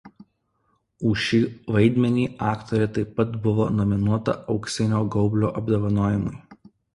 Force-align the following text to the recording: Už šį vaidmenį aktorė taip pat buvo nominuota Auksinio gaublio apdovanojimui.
Už 1.09 1.25
šį 1.25 1.39
vaidmenį 1.75 2.23
aktorė 2.53 2.87
taip 2.95 3.11
pat 3.19 3.35
buvo 3.43 3.67
nominuota 3.83 4.35
Auksinio 4.55 5.03
gaublio 5.19 5.53
apdovanojimui. 5.63 6.35